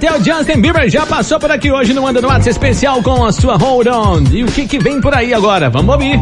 até 0.00 0.16
o 0.16 0.24
Justin 0.24 0.62
Bieber 0.62 0.88
já 0.88 1.04
passou 1.04 1.38
por 1.38 1.50
aqui 1.50 1.70
hoje 1.70 1.92
no 1.92 2.00
Manda 2.00 2.22
no 2.22 2.28
WhatsApp 2.28 2.48
especial 2.48 3.02
com 3.02 3.22
a 3.22 3.30
sua 3.32 3.56
Hold 3.58 3.86
On. 3.88 4.22
E 4.32 4.42
o 4.42 4.46
que 4.46 4.66
que 4.66 4.78
vem 4.78 4.98
por 4.98 5.14
aí 5.14 5.34
agora? 5.34 5.68
Vamos 5.68 5.92
ouvir. 5.92 6.18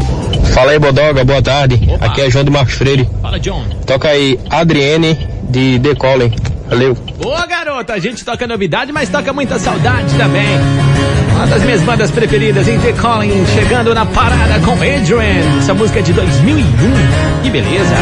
Fala 0.53 0.73
aí, 0.73 0.81
Bodoga, 0.81 1.25
boa 1.25 1.41
tarde. 1.41 1.79
Aqui 2.01 2.23
é 2.23 2.29
João 2.29 2.45
do 2.45 2.51
Marcos 2.51 2.75
Freire. 2.75 3.09
Fala, 3.23 3.39
John. 3.39 3.63
Toca 3.87 4.09
aí 4.09 4.37
Adriene 4.51 5.17
de 5.49 5.79
The 5.79 5.95
Colin. 5.95 6.33
Valeu. 6.69 6.97
Boa, 7.23 7.47
garota. 7.47 7.93
A 7.93 8.01
gente 8.01 8.25
toca 8.25 8.49
novidade, 8.49 8.91
mas 8.91 9.09
toca 9.11 9.33
muita 9.33 9.61
saudade 9.61 10.13
também. 10.17 10.59
Uma 11.37 11.47
das 11.47 11.63
minhas 11.63 11.83
bandas 11.83 12.11
preferidas 12.11 12.67
em 12.67 12.81
The 12.81 12.95
Calling, 12.95 13.47
chegando 13.55 13.95
na 13.95 14.05
parada 14.05 14.59
com 14.59 14.73
Adrian. 14.73 15.59
Essa 15.59 15.73
música 15.73 16.01
é 16.01 16.03
de 16.03 16.13
2001. 16.15 17.43
Que 17.45 17.51
beleza. 17.51 17.95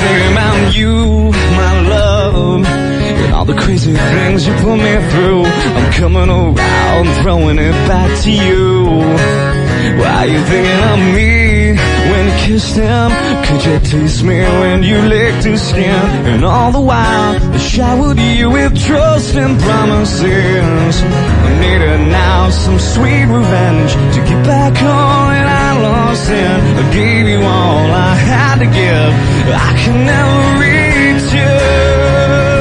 Thinking 0.00 0.36
about 0.36 0.76
you, 0.76 1.30
my 1.54 1.88
love, 1.88 2.81
and 3.24 3.32
all 3.34 3.44
the 3.44 3.54
crazy 3.54 3.92
things 3.92 4.46
you 4.46 4.54
put 4.54 4.76
me 4.76 4.94
through. 5.10 5.44
I'm 5.44 5.92
coming 5.92 6.28
around, 6.28 7.06
throwing 7.22 7.58
it 7.58 7.76
back 7.88 8.10
to 8.22 8.30
you. 8.30 9.52
Why 9.98 10.14
are 10.22 10.26
you 10.26 10.40
thinking 10.44 10.82
of 10.92 10.98
me 11.14 11.74
when 12.10 12.22
you 12.28 12.34
kissed 12.46 12.76
him? 12.76 13.10
Could 13.44 13.64
you 13.66 13.78
taste 13.80 14.22
me 14.22 14.40
when 14.40 14.82
you 14.82 14.98
licked 15.02 15.44
his 15.44 15.60
skin? 15.60 16.06
And 16.32 16.44
all 16.44 16.70
the 16.72 16.80
while, 16.80 17.34
I 17.54 17.58
showered 17.58 18.18
you 18.18 18.50
with 18.50 18.78
trust 18.86 19.34
and 19.34 19.60
promises. 19.60 21.02
I 21.02 21.60
needed 21.60 22.00
now 22.08 22.50
some 22.50 22.78
sweet 22.78 23.24
revenge 23.24 23.92
to 24.14 24.20
get 24.30 24.44
back 24.46 24.74
on 24.82 25.34
and 25.34 25.48
I 25.48 25.80
lost 25.82 26.30
in. 26.30 26.60
I 26.82 26.92
gave 26.92 27.26
you 27.28 27.40
all 27.40 27.86
I 27.90 28.14
had 28.14 28.58
to 28.60 28.66
give. 28.66 29.12
I 29.52 29.72
can 29.82 30.06
never 30.06 30.60
reach 30.62 31.32
you. 31.34 32.51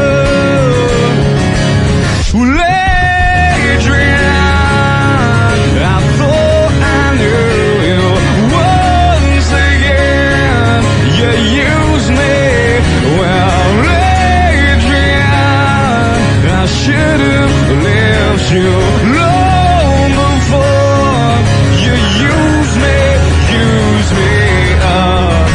Left 18.32 18.52
you 18.54 18.72
long 19.20 20.10
before 20.24 21.32
you 21.84 21.94
used 22.32 22.76
me, 22.84 23.00
used 23.60 24.14
me 24.20 24.34
up. 24.84 25.48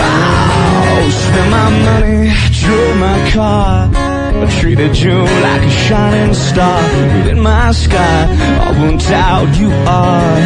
Oh, 0.00 1.10
spent 1.22 1.50
my 1.58 1.68
money, 1.88 2.20
drove 2.62 2.96
my 2.96 3.30
car. 3.30 3.90
I 3.94 4.46
treated 4.60 4.96
you 4.96 5.18
like 5.46 5.62
a 5.62 5.70
shining 5.70 6.34
star 6.34 6.82
in 7.28 7.40
my 7.40 7.72
sky. 7.72 8.20
All 8.62 8.74
burnt 8.74 9.10
out 9.10 9.56
you 9.56 9.70
are. 9.70 10.38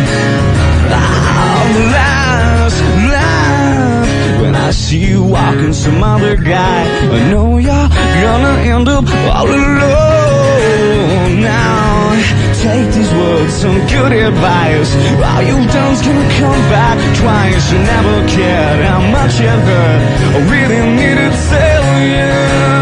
Oh, 0.94 1.68
last, 1.96 2.80
last. 3.12 4.42
When 4.42 4.54
I 4.54 4.70
see 4.70 5.04
you 5.12 5.22
walking 5.22 5.72
some 5.72 6.02
other 6.02 6.36
guy, 6.36 6.82
I 7.16 7.30
know 7.30 7.58
you're 7.58 7.81
gonna 8.22 8.54
end 8.72 8.88
up 8.88 9.04
all 9.34 9.48
alone 9.48 11.40
now. 11.40 12.14
Take 12.62 12.88
these 12.94 13.12
words, 13.12 13.52
some 13.52 13.78
good 13.94 14.12
advice. 14.12 14.90
All 15.28 15.42
you've 15.42 15.68
done's 15.72 16.02
gonna 16.06 16.28
come 16.38 16.62
back 16.70 16.98
twice. 17.20 17.64
You 17.72 17.78
never 17.78 18.16
cared 18.28 18.80
how 18.86 19.00
much 19.16 19.40
it 19.40 19.58
hurt. 19.68 20.02
I 20.36 20.38
really 20.54 20.82
need 20.98 21.16
to 21.22 21.30
tell 21.50 21.86
you. 22.12 22.81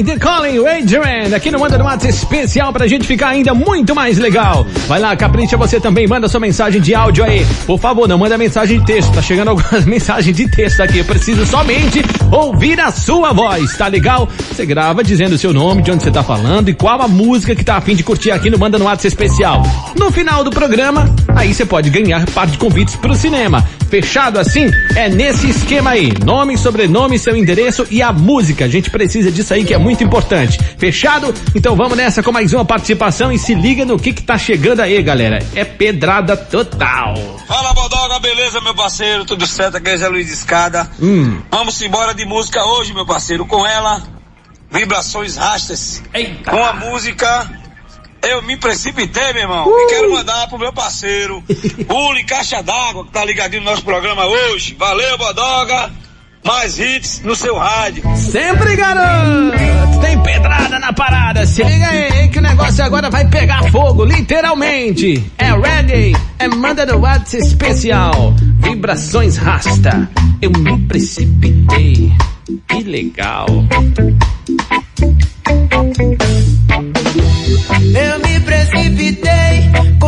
Hein? 0.00 0.14
The 0.14 0.18
Calling 0.60 0.82
Adrian, 0.82 1.34
aqui 1.34 1.50
no 1.50 1.58
Manda 1.58 1.78
no 1.78 1.84
WhatsApp 1.84 2.12
especial 2.12 2.72
pra 2.72 2.86
gente 2.86 3.06
ficar 3.06 3.28
ainda 3.28 3.54
muito 3.54 3.94
mais 3.94 4.18
legal. 4.18 4.66
Vai 4.86 5.00
lá, 5.00 5.16
capricha 5.16 5.56
você 5.56 5.80
também, 5.80 6.06
manda 6.06 6.28
sua 6.28 6.40
mensagem 6.40 6.80
de 6.80 6.94
áudio 6.94 7.24
aí. 7.24 7.46
Por 7.66 7.78
favor, 7.78 8.06
não 8.06 8.18
manda 8.18 8.36
mensagem 8.36 8.78
de 8.78 8.84
texto, 8.84 9.12
tá 9.12 9.22
chegando 9.22 9.48
algumas 9.48 9.84
mensagens 9.86 10.36
de 10.36 10.48
texto 10.48 10.80
aqui. 10.80 10.98
Eu 10.98 11.04
preciso 11.04 11.46
somente 11.46 12.02
ouvir 12.30 12.78
a 12.78 12.90
sua 12.90 13.32
voz, 13.32 13.74
tá 13.76 13.86
legal? 13.86 14.28
Você 14.50 14.66
grava 14.66 15.02
dizendo 15.02 15.34
o 15.34 15.38
seu 15.38 15.52
nome, 15.52 15.82
de 15.82 15.90
onde 15.90 16.02
você 16.02 16.10
tá 16.10 16.22
falando 16.22 16.68
e 16.68 16.74
qual 16.74 17.00
a 17.00 17.08
música 17.08 17.54
que 17.54 17.64
tá 17.64 17.76
afim 17.76 17.94
de 17.94 18.02
curtir 18.02 18.30
aqui 18.30 18.50
no 18.50 18.58
Manda 18.58 18.78
no 18.78 18.84
WhatsApp 18.84 19.08
especial. 19.08 19.62
No 19.96 20.10
final 20.12 20.44
do 20.44 20.50
programa, 20.50 21.12
aí 21.34 21.54
você 21.54 21.64
pode 21.64 21.88
ganhar 21.90 22.28
parte 22.30 22.52
de 22.52 22.58
convites 22.58 22.96
pro 22.96 23.14
cinema. 23.14 23.64
Fechado 23.90 24.38
assim? 24.38 24.70
É 24.94 25.08
nesse 25.08 25.50
esquema 25.50 25.90
aí. 25.90 26.12
Nome, 26.24 26.56
sobrenome, 26.56 27.18
seu 27.18 27.36
endereço 27.36 27.84
e 27.90 28.00
a 28.00 28.12
música. 28.12 28.66
A 28.66 28.68
gente 28.68 28.88
precisa 28.88 29.32
disso 29.32 29.52
aí 29.52 29.64
que 29.64 29.74
é 29.74 29.78
muito 29.78 30.04
importante. 30.04 30.59
Fechado? 30.78 31.34
Então 31.54 31.76
vamos 31.76 31.96
nessa 31.96 32.22
com 32.22 32.32
mais 32.32 32.52
uma 32.52 32.64
participação 32.64 33.30
e 33.30 33.38
se 33.38 33.54
liga 33.54 33.84
no 33.84 33.98
que 33.98 34.12
que 34.12 34.22
tá 34.22 34.38
chegando 34.38 34.80
aí, 34.80 35.02
galera. 35.02 35.38
É 35.54 35.64
pedrada 35.64 36.36
total. 36.36 37.14
Fala, 37.46 37.72
Bodoga, 37.74 38.18
beleza, 38.20 38.60
meu 38.60 38.74
parceiro? 38.74 39.24
Tudo 39.24 39.46
certo? 39.46 39.76
Aqui 39.76 39.90
é 39.90 39.96
Zé 39.96 40.08
Luiz 40.08 40.30
Escada. 40.30 40.90
Hum. 41.00 41.40
Vamos 41.50 41.80
embora 41.82 42.14
de 42.14 42.24
música 42.24 42.64
hoje, 42.64 42.94
meu 42.94 43.04
parceiro. 43.04 43.44
Com 43.46 43.66
ela, 43.66 44.02
Vibrações 44.70 45.36
Rastas. 45.36 46.02
Com 46.48 46.64
a 46.64 46.72
música 46.74 47.50
Eu 48.22 48.42
Me 48.42 48.56
Precipitei, 48.56 49.32
meu 49.32 49.42
irmão. 49.42 49.66
E 49.68 49.86
quero 49.88 50.12
mandar 50.12 50.48
pro 50.48 50.58
meu 50.58 50.72
parceiro, 50.72 51.42
Uli 51.88 52.24
Caixa 52.24 52.62
d'Água, 52.62 53.04
que 53.04 53.10
tá 53.10 53.24
ligadinho 53.24 53.62
no 53.64 53.70
nosso 53.70 53.82
programa 53.82 54.26
hoje. 54.26 54.76
Valeu, 54.78 55.18
Bodoga. 55.18 55.90
Mais 56.44 56.78
hits 56.78 57.20
no 57.22 57.36
seu 57.36 57.56
rádio. 57.56 58.02
Sempre, 58.16 58.74
garoto! 58.76 59.89
Parada. 61.40 61.46
Se 61.46 61.62
liga 61.62 61.88
aí, 61.88 62.28
que 62.28 62.38
o 62.38 62.42
negócio 62.42 62.84
agora 62.84 63.10
vai 63.10 63.26
pegar 63.28 63.62
fogo, 63.70 64.04
literalmente. 64.04 65.24
É 65.38 65.52
ready? 65.52 66.16
É 66.38 66.48
manda 66.48 66.84
no 66.84 66.98
WhatsApp 66.98 67.44
especial. 67.44 68.34
Vibrações 68.58 69.36
rasta. 69.36 70.08
Eu 70.42 70.50
me 70.50 70.78
precipitei. 70.86 72.12
Que 72.68 72.82
legal. 72.82 73.46
Eu 77.94 78.18
me 78.20 78.40
precipitei 78.40 79.99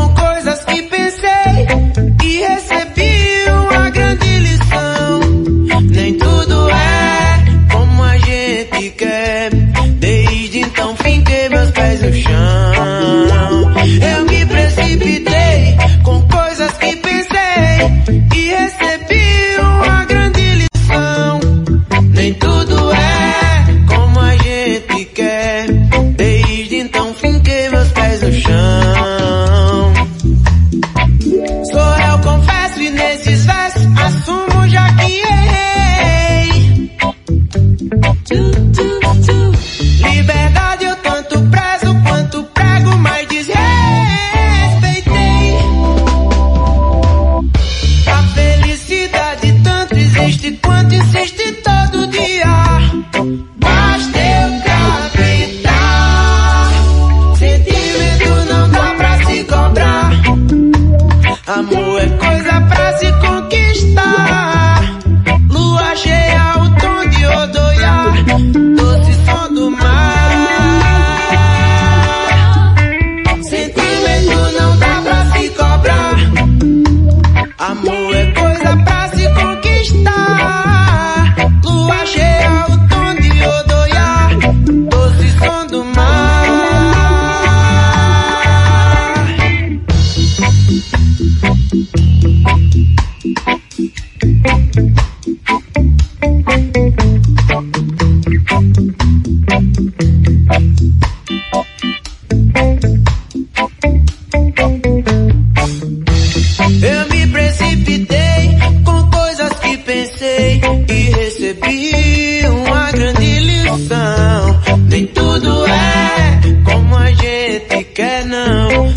tanto 50.42 50.46
existe 50.46 50.59
quanto 50.61 50.94
insiste 50.94 51.41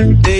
de 0.05 0.34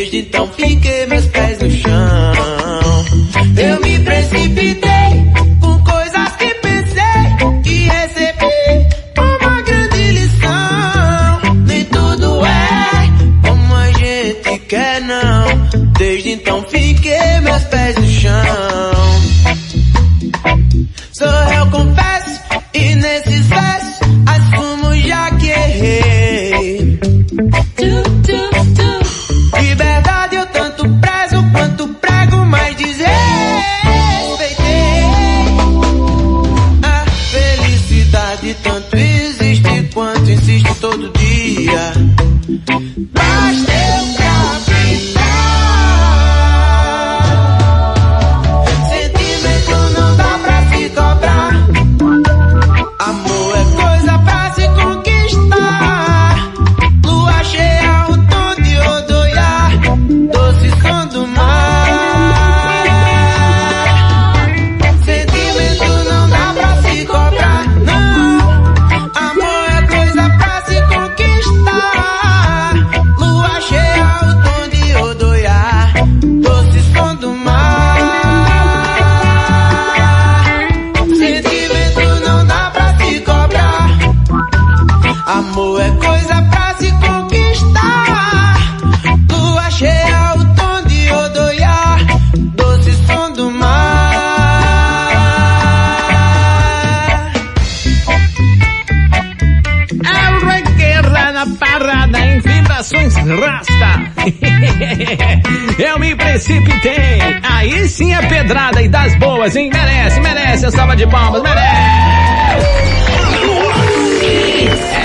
salva 110.95 110.97
de 110.97 111.08
palmas, 111.08 111.41
merece. 111.43 111.65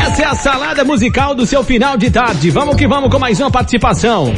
Essa 0.07 0.22
é 0.22 0.26
a 0.26 0.35
salada 0.35 0.85
musical 0.85 1.35
do 1.35 1.44
seu 1.44 1.64
final 1.64 1.96
de 1.96 2.11
tarde. 2.11 2.50
Vamos 2.50 2.76
que 2.76 2.87
vamos 2.87 3.11
com 3.11 3.18
mais 3.18 3.40
uma 3.40 3.50
participação. 3.50 4.33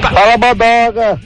Fala, 0.00 0.36
Bodoga. 0.36 1.20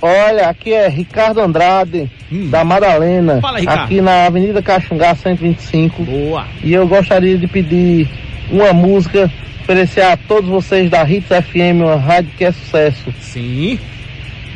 Olha, 0.00 0.48
aqui 0.48 0.72
é 0.72 0.88
Ricardo 0.88 1.40
Andrade, 1.40 2.10
da 2.30 2.64
Madalena. 2.64 3.34
Hum. 3.34 3.40
Fala, 3.40 3.58
Ricardo. 3.58 3.84
Aqui 3.84 4.00
na 4.00 4.26
Avenida 4.26 4.62
Caxungá 4.62 5.14
125. 5.14 6.04
Boa. 6.04 6.46
E 6.62 6.72
eu 6.72 6.86
gostaria 6.86 7.36
de 7.36 7.46
pedir 7.46 8.08
uma 8.50 8.72
música, 8.72 9.30
oferecer 9.62 10.02
a 10.02 10.16
todos 10.16 10.48
vocês 10.48 10.90
da 10.90 11.02
Hits 11.08 11.28
FM, 11.28 11.82
uma 11.82 11.96
rádio 11.96 12.30
que 12.36 12.44
é 12.44 12.52
sucesso. 12.52 13.12
Sim. 13.20 13.78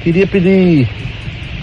Queria 0.02 0.26
pedir 0.26 0.88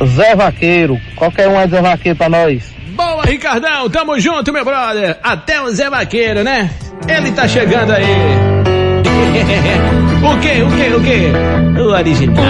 Zé 0.06 0.36
Vaqueiro. 0.36 1.00
Qualquer 1.16 1.48
um 1.48 1.60
é 1.60 1.68
Zé 1.68 1.82
Vaqueiro 1.82 2.18
pra 2.18 2.30
nós. 2.30 2.74
Boa, 2.90 3.24
Ricardão, 3.24 3.90
tamo 3.90 4.20
junto, 4.20 4.52
meu 4.52 4.66
brother. 4.66 5.18
Até 5.24 5.62
o 5.62 5.70
Zé 5.72 5.90
Vaqueiro, 5.90 6.44
né? 6.44 6.70
Ele 7.08 7.32
tá 7.32 7.48
chegando 7.48 7.92
aí. 7.92 8.06
o 10.24 10.38
que, 10.40 10.62
o 10.62 10.72
que, 10.72 10.90
o 10.96 11.02
que? 11.02 11.32
O 11.82 11.92
original. 11.92 12.44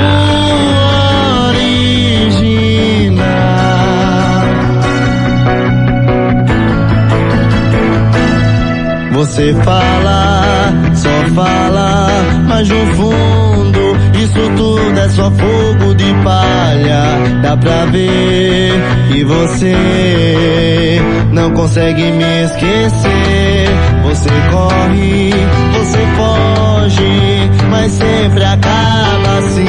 Você 9.12 9.54
fala, 9.66 10.72
só 10.96 11.10
fala, 11.36 12.08
mas 12.48 12.70
no 12.70 12.86
fundo 12.96 13.89
isso 14.24 14.50
tudo 14.58 15.00
é 15.00 15.10
só 15.10 15.32
fogo 15.32 15.96
de 15.96 16.14
palha. 16.24 17.42
Dá 17.42 17.58
pra 17.58 17.86
ver 17.86 18.74
que 19.12 19.24
você 19.24 21.02
não 21.32 21.52
consegue 21.52 22.12
me 22.12 22.44
esquecer. 22.44 23.70
Você 24.04 24.30
corre, 24.52 25.34
você 25.74 25.98
foge, 26.18 27.50
mas 27.70 27.92
sempre 27.92 28.44
acaba 28.44 29.38
assim. 29.40 29.66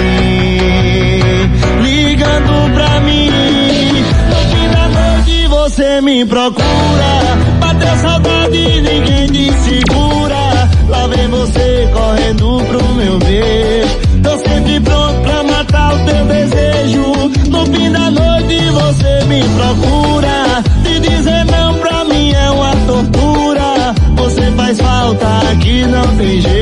Ligando 1.83 2.75
pra 2.75 3.01
mim, 3.01 3.31
no 4.29 4.37
fim 4.51 4.69
da 4.71 4.89
noite 4.89 5.47
você 5.49 6.01
me 6.01 6.25
procura. 6.25 7.21
Bateu 7.61 7.97
saudade 7.99 8.81
ninguém 8.81 9.27
te 9.29 9.53
segura. 9.53 10.71
Lá 10.89 11.07
vem 11.07 11.29
você 11.29 11.89
correndo 11.93 12.60
No 17.61 17.67
fim 17.67 17.93
da 17.93 18.11
noite 18.11 18.59
você 18.71 19.25
me 19.27 19.43
procura. 19.43 20.63
Te 20.83 20.99
dizer 20.99 21.45
não 21.45 21.75
pra 21.75 22.05
mim 22.07 22.33
é 22.33 22.51
uma 22.53 22.75
tortura. 22.87 23.95
Você 24.17 24.51
faz 24.53 24.81
falta 24.81 25.51
aqui, 25.53 25.85
não 25.85 26.17
tem 26.17 26.41
jeito. 26.41 26.60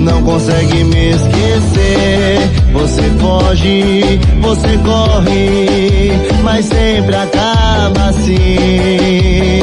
Não 0.00 0.22
consegue 0.22 0.84
me 0.84 1.10
esquecer. 1.10 2.50
Você 2.72 3.02
foge, 3.18 4.20
você 4.40 4.78
corre, 4.78 6.12
mas 6.42 6.64
sempre 6.66 7.14
acaba 7.14 8.08
assim. 8.08 9.62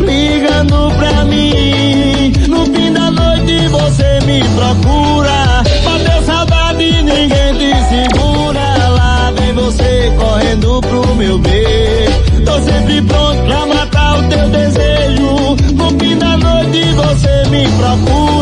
Ligando 0.00 0.92
pra 0.96 1.24
mim, 1.24 2.32
no 2.48 2.64
fim 2.66 2.92
da 2.92 3.10
noite 3.10 3.68
você 3.68 4.20
me 4.26 4.42
procura. 4.56 5.62
Bateu 5.84 6.22
saudade 6.22 7.02
ninguém 7.02 7.54
te 7.54 7.74
segura. 7.88 8.88
Lá 8.88 9.32
vem 9.36 9.52
você 9.52 10.12
correndo 10.18 10.80
pro 10.80 11.14
meu 11.16 11.38
beijo. 11.38 12.44
Tô 12.44 12.60
sempre 12.60 13.02
pronto 13.02 13.42
pra 13.44 13.66
matar 13.66 14.18
o 14.18 14.22
teu 14.28 14.48
desejo. 14.48 14.93
Você 17.14 17.48
me 17.48 17.64
procura. 17.78 18.33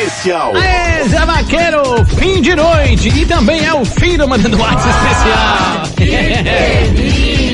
Especial. 0.00 0.52
Aê, 0.56 1.08
Zé 1.08 1.26
Vaqueiro, 1.26 1.82
fim 2.18 2.40
de 2.40 2.54
noite. 2.54 3.08
E 3.08 3.26
também 3.26 3.64
é 3.64 3.74
o 3.74 3.84
filho 3.84 4.26
mandando 4.28 4.58
WhatsApp 4.58 4.88
especial. 4.88 5.82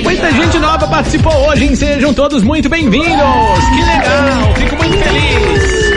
Muita 0.05 0.32
gente 0.32 0.59
nova 0.59 0.86
participou 0.86 1.34
hoje, 1.49 1.64
hein? 1.64 1.74
Sejam 1.74 2.14
todos 2.14 2.42
muito 2.42 2.68
bem-vindos. 2.68 3.07
Que 3.07 3.82
legal, 3.82 4.55
fico 4.55 4.76
muito 4.76 4.99
feliz. 4.99 5.95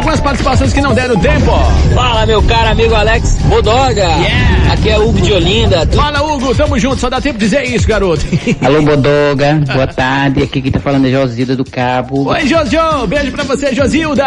Algumas 0.00 0.18
participações 0.18 0.72
que 0.72 0.80
não 0.80 0.94
deram 0.94 1.14
tempo. 1.20 1.52
Fala, 1.94 2.24
meu 2.24 2.42
caro 2.44 2.70
amigo 2.70 2.94
Alex 2.94 3.36
Bodoga. 3.44 4.08
Aqui 4.72 4.88
é 4.88 4.98
Hugo 4.98 5.20
de 5.20 5.30
Olinda. 5.30 5.86
Fala, 5.92 6.22
Hugo, 6.22 6.54
tamo 6.54 6.78
junto, 6.78 6.98
só 6.98 7.10
dá 7.10 7.20
tempo 7.20 7.38
de 7.38 7.44
dizer 7.44 7.64
isso, 7.64 7.86
garoto. 7.86 8.24
Alô, 8.64 8.80
Bodoga. 8.80 9.60
Boa 9.70 9.86
tarde. 9.86 10.42
Aqui 10.42 10.62
quem 10.62 10.72
tá 10.72 10.80
falando 10.80 11.06
é 11.06 11.10
Josilda 11.10 11.54
do 11.54 11.66
Cabo. 11.66 12.30
Oi, 12.30 12.46
Jojo, 12.46 13.06
beijo 13.08 13.30
pra 13.30 13.44
você, 13.44 13.74
Josilda. 13.74 14.24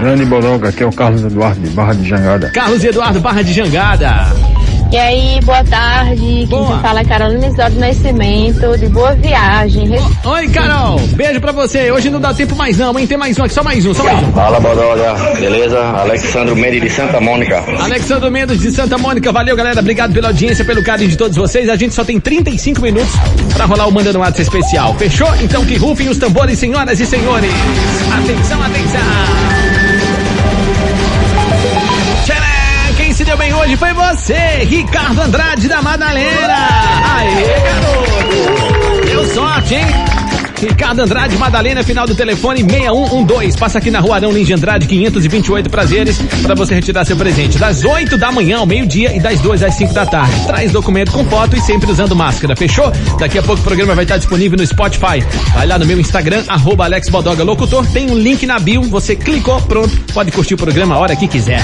Grande 0.00 0.24
Bodoga, 0.26 0.68
aqui 0.68 0.84
é 0.84 0.86
o 0.86 0.92
Carlos 0.92 1.24
Eduardo 1.24 1.60
de 1.60 1.70
Barra 1.70 1.94
de 1.94 2.08
Jangada. 2.08 2.50
Carlos 2.50 2.84
Eduardo 2.84 3.18
Barra 3.18 3.42
de 3.42 3.52
Jangada. 3.52 4.32
E 4.90 4.96
aí, 4.96 5.40
boa 5.42 5.64
tarde. 5.64 6.20
Quem 6.20 6.46
Boa. 6.46 6.76
te 6.76 6.82
fala 6.82 7.00
é 7.00 7.04
Carolina 7.04 7.46
Isidoro 7.48 7.74
Nascimento, 7.74 8.78
de 8.78 8.86
boa 8.88 9.14
viagem. 9.14 9.90
Oi, 10.24 10.48
Carol, 10.48 10.98
beijo 11.14 11.40
pra 11.40 11.50
você. 11.52 11.90
Hoje 11.90 12.08
não 12.08 12.20
dá 12.20 12.32
tempo 12.32 12.54
mais 12.54 12.78
não, 12.78 12.96
hein? 12.98 13.06
Tem 13.06 13.18
mais 13.18 13.36
um 13.38 13.44
aqui, 13.44 13.52
só 13.52 13.64
mais 13.64 13.84
um, 13.84 13.92
só 13.92 14.04
mais 14.04 14.22
um. 14.22 14.32
Fala 14.32 14.60
Bodoga, 14.60 15.14
beleza? 15.40 15.80
Alexandro 15.80 16.54
Mendes 16.54 16.80
de 16.82 16.90
Santa 16.90 17.20
Mônica. 17.20 17.64
Alexandre 17.80 18.30
Mendes 18.30 18.60
de 18.60 18.70
Santa 18.70 18.96
Mônica, 18.96 19.32
valeu 19.32 19.56
galera, 19.56 19.80
obrigado 19.80 20.12
pela 20.12 20.28
audiência, 20.28 20.64
pelo 20.64 20.82
carinho 20.82 21.10
de 21.10 21.16
todos 21.16 21.36
vocês. 21.36 21.68
A 21.68 21.76
gente 21.76 21.94
só 21.94 22.04
tem 22.04 22.20
35 22.20 22.80
minutos 22.80 23.12
pra 23.54 23.64
rolar 23.64 23.88
o 23.88 23.92
Manda 23.92 24.12
no 24.12 24.20
WhatsApp 24.20 24.42
especial. 24.42 24.94
Fechou? 24.94 25.28
Então 25.42 25.64
que 25.64 25.76
rufem 25.76 26.08
os 26.08 26.16
tambores, 26.16 26.58
senhoras 26.58 27.00
e 27.00 27.06
senhores. 27.06 27.50
Atenção, 28.22 28.62
atenção. 28.62 29.75
Deu 33.26 33.36
bem 33.36 33.52
hoje 33.52 33.76
foi 33.76 33.92
você, 33.92 34.38
Ricardo 34.68 35.20
Andrade 35.20 35.66
da 35.66 35.82
Madalena. 35.82 36.68
Aê, 37.16 37.60
garoto. 37.60 39.04
Deu 39.04 39.26
sorte, 39.34 39.74
hein? 39.74 39.86
Ricardo 40.60 41.00
Andrade, 41.00 41.36
Madalena, 41.36 41.82
final 41.82 42.06
do 42.06 42.14
telefone 42.14 42.60
6112. 42.60 43.58
Passa 43.58 43.78
aqui 43.78 43.90
na 43.90 44.00
rua 44.00 44.16
Arão 44.16 44.32
Lins 44.32 44.46
de 44.46 44.54
Andrade, 44.54 44.86
528 44.86 45.70
prazeres, 45.70 46.18
para 46.42 46.54
você 46.54 46.74
retirar 46.74 47.04
seu 47.04 47.16
presente. 47.16 47.58
Das 47.58 47.84
8 47.84 48.16
da 48.16 48.32
manhã 48.32 48.58
ao 48.58 48.66
meio-dia 48.66 49.14
e 49.14 49.20
das 49.20 49.40
2 49.40 49.62
às 49.62 49.74
5 49.74 49.92
da 49.92 50.06
tarde. 50.06 50.46
Traz 50.46 50.72
documento 50.72 51.12
com 51.12 51.24
foto 51.26 51.56
e 51.56 51.60
sempre 51.60 51.90
usando 51.90 52.16
máscara, 52.16 52.56
fechou? 52.56 52.90
Daqui 53.18 53.38
a 53.38 53.42
pouco 53.42 53.60
o 53.60 53.64
programa 53.64 53.94
vai 53.94 54.04
estar 54.04 54.16
disponível 54.16 54.58
no 54.58 54.66
Spotify. 54.66 55.22
Vai 55.54 55.66
lá 55.66 55.78
no 55.78 55.86
meu 55.86 56.00
Instagram, 56.00 56.42
arroba 56.48 56.84
Alex 56.84 57.08
Bodoga 57.08 57.44
Locutor, 57.44 57.86
tem 57.86 58.10
um 58.10 58.18
link 58.18 58.46
na 58.46 58.58
bio, 58.58 58.82
você 58.82 59.14
clicou, 59.14 59.60
pronto, 59.62 59.94
pode 60.12 60.32
curtir 60.32 60.54
o 60.54 60.56
programa 60.56 60.94
a 60.94 60.98
hora 60.98 61.16
que 61.16 61.28
quiser. 61.28 61.62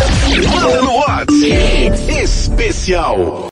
Especial. 2.22 3.40